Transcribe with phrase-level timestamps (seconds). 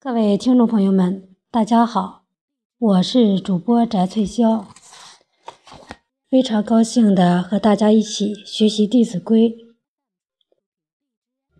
[0.00, 2.22] 各位听众朋友们，大家好，
[2.78, 4.64] 我是主播翟翠霄，
[6.30, 9.50] 非常高兴的和大家一起学习《弟子规》。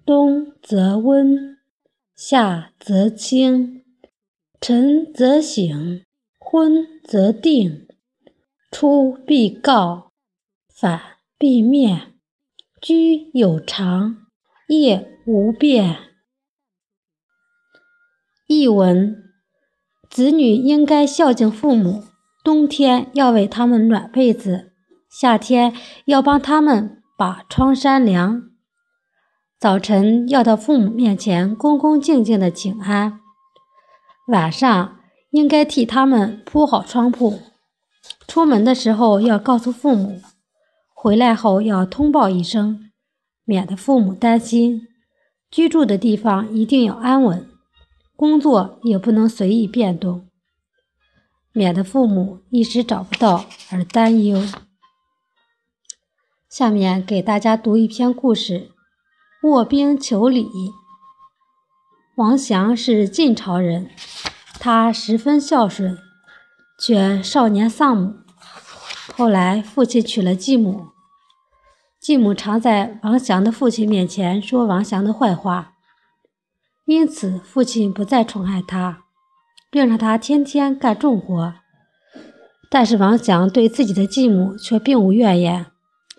[0.07, 1.59] 冬则温，
[2.15, 3.83] 夏则清，
[4.61, 6.05] 晨则省，
[6.39, 7.89] 昏则定，
[8.71, 10.13] 出必告，
[10.73, 11.01] 反
[11.37, 12.15] 必面，
[12.81, 14.29] 居有常，
[14.69, 16.08] 业无变。
[18.49, 19.25] 译文：
[20.09, 22.05] 子女应该孝敬父母，
[22.43, 24.73] 冬天要为他们暖被子，
[25.11, 25.75] 夏天
[26.07, 28.45] 要帮他们把窗扇凉，
[29.61, 33.21] 早晨要到父母面前恭恭敬敬的请安，
[34.29, 34.97] 晚上
[35.29, 37.39] 应该替他们铺好床铺，
[38.27, 40.23] 出门的时候要告诉父母，
[40.95, 42.91] 回来后要通报一声，
[43.45, 44.89] 免得父母担心。
[45.51, 47.47] 居住的地方一定要安稳。
[48.19, 50.27] 工作也不能随意变动，
[51.53, 54.43] 免得父母一时找不到而担忧。
[56.51, 58.73] 下面给大家读一篇故事：
[59.45, 60.49] 卧冰求鲤。
[62.17, 63.89] 王祥是晋朝人，
[64.59, 65.97] 他十分孝顺，
[66.77, 68.15] 却少年丧母。
[69.17, 70.89] 后来父亲娶了继母，
[72.01, 75.78] 继母常在王祥的父亲面前说王祥的坏话。
[76.89, 79.05] 因此，父亲不再宠爱他，
[79.71, 81.53] 并让他天天干重活。
[82.71, 85.67] 但是，王祥对自己的继母却并无怨言，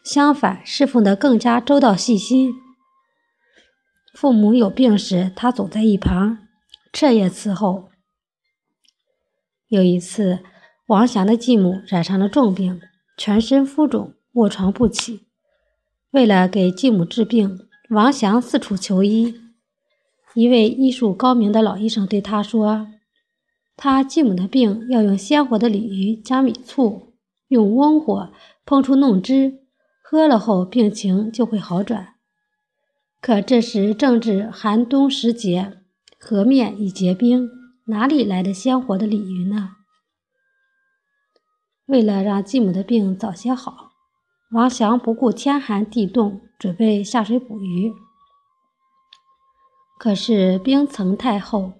[0.03, 2.53] 相反，侍奉得更加周到细心。
[4.13, 6.37] 父母有病时，他总在一旁
[6.93, 7.89] 彻夜伺候。
[9.69, 10.37] 有一次，
[10.85, 12.79] 王祥的继母染上了重病，
[13.17, 15.25] 全身浮肿，卧床不起。
[16.11, 17.57] 为了给继母治病，
[17.89, 19.48] 王祥四处求医。
[20.39, 22.87] 一位医术高明的老医生对他说
[23.75, 27.11] ：“他继母的病要用鲜活的鲤鱼加米醋，
[27.49, 28.31] 用温火
[28.65, 29.59] 烹出弄汁，
[30.01, 32.15] 喝了后病情就会好转。
[33.19, 35.79] 可这时正值寒冬时节，
[36.17, 37.49] 河面已结冰，
[37.87, 39.71] 哪里来的鲜活的鲤鱼呢？”
[41.87, 43.91] 为了让继母的病早些好，
[44.53, 47.91] 王祥不顾天寒地冻，准备下水捕鱼。
[49.99, 51.73] 可是冰层太厚，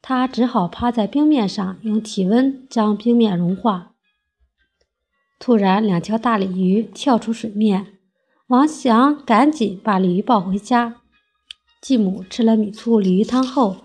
[0.00, 3.94] 他只好趴在冰面上，用体温将冰面融化。
[5.40, 7.98] 突然，两条大鲤鱼跳出水面，
[8.46, 11.00] 王祥赶紧把鲤鱼抱回家。
[11.80, 13.78] 继母吃了米醋鲤鱼汤后，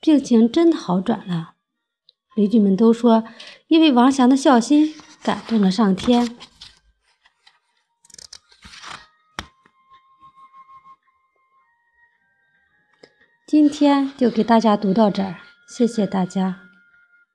[0.00, 1.54] 病情真的好转了。
[2.34, 3.22] 邻居们都说，
[3.68, 4.92] 因为王祥的孝心
[5.22, 6.36] 感动了上天。
[13.50, 15.34] 今天就给大家读到这儿，
[15.66, 16.69] 谢谢大家。